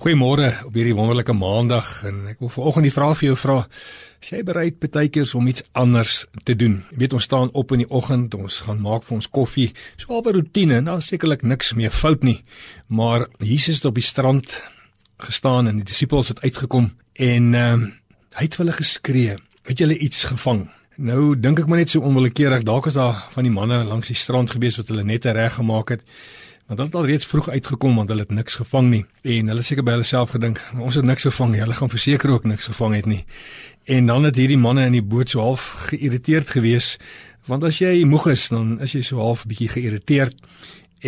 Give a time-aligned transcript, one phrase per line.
[0.00, 3.56] Goeiemôre op hierdie wonderlike maandag en ek wil vanoggend die vraag vir jou vra:
[4.24, 6.78] Is jy bereid partykeers om iets anders te doen?
[6.94, 9.66] Jy weet ons staan op in die oggend, ons gaan maak vir ons koffie,
[10.00, 12.40] so 'n roetine en daar sekerlik niks meer fout nie.
[12.88, 14.56] Maar Jesus het op die strand
[15.18, 17.92] gestaan en die disippels het uitgekom en ehm um,
[18.40, 19.36] hy het hulle geskree:
[19.68, 23.44] "Het julle iets gevang?" Nou dink ek maar net so onwillekeurig, dalk is daar van
[23.44, 26.00] die manne langs die strand gewees wat hulle net reg gemaak het.
[26.70, 29.62] Want hulle het al reeds vroeg uitgekom want hulle het niks gevang nie en hulle
[29.66, 31.62] seker by hulle self gedink ons het niks gevang nie.
[31.64, 33.24] Hulle gaan verseker ook niks gevang het nie.
[33.90, 36.92] En dan het hierdie manne in die boot so half geïrriteerd gewees
[37.50, 40.46] want as jy moeg is dan is jy so half bietjie geïrriteerd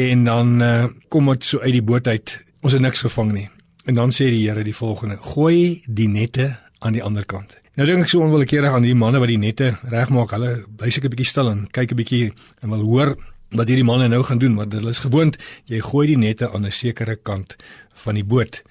[0.03, 3.49] en dan uh, kom dit so uit die boot uit ons het niks gevang nie.
[3.87, 7.55] En dan sê die Here die volgende: Gooi die nette aan die ander kant.
[7.79, 10.35] Nou dink ek so onwillekeurig aan die manne wat die nette regmaak.
[10.35, 13.15] Hulle bly seker 'n bietjie stil en kyk 'n bietjie en wil hoor
[13.53, 15.37] wat hierdie manne nou gaan doen want hulle is gewoond
[15.71, 17.57] jy gooi die nette aan 'n sekere kant
[18.05, 18.63] van die boot.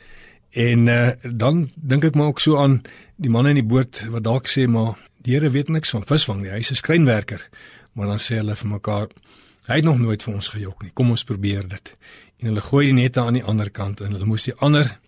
[0.52, 2.81] En uh, dan dink ek maar ook so aan
[3.16, 6.41] die manne in die boot wat dalk sê maar die Here weet niks van visvang
[6.41, 6.52] nie.
[6.52, 7.49] Hy's 'n skrynwerker.
[7.93, 9.07] Maar dan sê hulle vir mekaar
[9.68, 10.91] hy het nog nooit vir ons gejok nie.
[10.93, 11.96] Kom ons probeer dit.
[12.40, 14.99] En hulle gooi die nette aan die ander kant en hulle moes die ander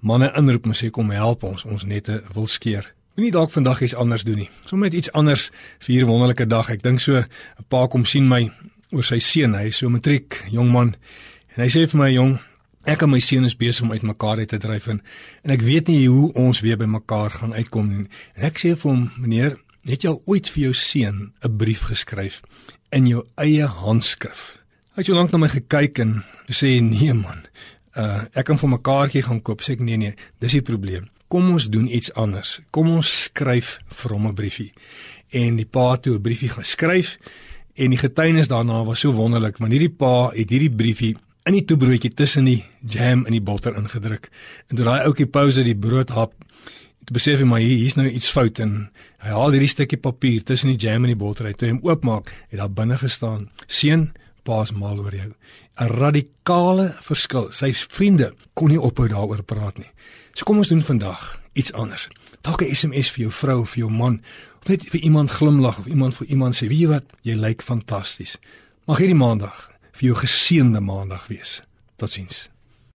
[0.00, 1.64] manne inroep en sê kom help ons.
[1.64, 2.94] Ons nette wil skeer.
[3.16, 4.50] Moenie dalk vandag iets anders doen nie.
[4.64, 6.70] Sommige iets anders vir hierdie wonderlike dag.
[6.70, 7.26] Ek dink so 'n
[7.68, 8.50] pa kom sien my
[8.92, 9.56] oor sy seun.
[9.56, 10.94] Hy is so matriek, jong man.
[11.56, 12.38] En hy sê vir my, "Jong,
[12.86, 15.02] ek en my seun is besig om uitmekaar uit te dryf en,
[15.44, 18.76] en ek weet nie hoe ons weer by mekaar gaan uitkom nie." En ek sê
[18.76, 22.42] vir hom, "Meneer, het jy al ooit vir jou seun 'n brief geskryf
[22.92, 24.58] in jou eie handskrif?"
[24.94, 27.46] Hy het so lank na my gekyk en sê, "Nee man.
[27.96, 31.50] Uh ek kan vir mekaartjie gaan koop." Sê ek, "Nee nee, dis die probleem." Kom
[31.50, 32.60] ons doen iets anders.
[32.70, 34.72] Kom ons skryf vir hom 'n briefie.
[35.30, 37.18] En die pa het 'n briefie geskryf
[37.74, 41.14] En die getuienis daarna was so wonderlik, want hierdie pa het hierdie briefie
[41.48, 44.28] in die toebroodjie tussen die jam en die botter ingedruk.
[44.70, 46.34] En toe daai ouetjie pouse die brood hap,
[47.02, 48.76] het besef hy maar hier hier's nou iets fout en
[49.24, 51.58] hy haal hierdie stukkie papier tussen die jam en die botter uit.
[51.58, 54.12] Toe hy hom oopmaak, het daar binne gestaan: "Seun,
[54.44, 55.32] pa's mal oor jou."
[55.80, 57.48] 'n Radikale verskil.
[57.52, 59.90] Sy vriende kon nie ophou daaroor praat nie.
[60.34, 62.08] So kom ons doen vandag iets anders.
[62.42, 64.20] Dalk 'n SMS vir jou vrou of vir jou man
[64.68, 67.04] net vir iemand glimlag of iemand vir iemand sê, "Weet jy wat?
[67.22, 68.38] Jy lyk fantasties."
[68.86, 71.62] Mag hierdie maandag vir jou geseënde maandag wees.
[71.96, 72.48] Totsiens.